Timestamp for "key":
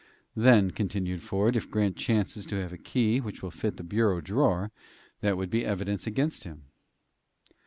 2.79-3.21